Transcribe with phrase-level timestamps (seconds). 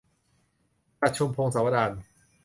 [1.01, 1.91] ประชุมพงศาวดาร